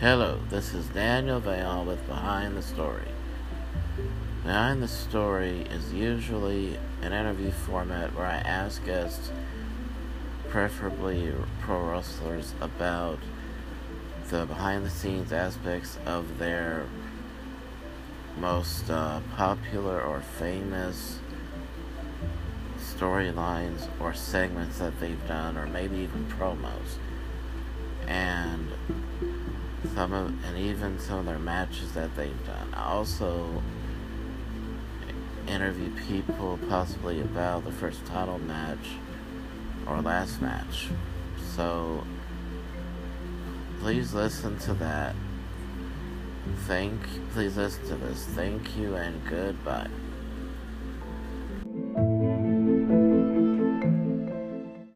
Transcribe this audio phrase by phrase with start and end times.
[0.00, 3.08] Hello, this is Daniel Vale with Behind the Story.
[4.42, 9.30] Behind the Story is usually an interview format where I ask guests,
[10.48, 13.18] preferably pro wrestlers, about
[14.30, 16.86] the behind the scenes aspects of their
[18.38, 21.18] most uh, popular or famous
[22.78, 26.96] storylines or segments that they've done, or maybe even promos.
[29.94, 32.74] Some of, and even some of their matches that they've done.
[32.74, 33.62] I also
[35.46, 38.78] interview people possibly about the first title match
[39.86, 40.88] or last match.
[41.54, 42.04] So
[43.80, 45.14] please listen to that.
[46.66, 47.00] Thank
[47.32, 48.24] please listen to this.
[48.24, 49.88] Thank you and goodbye.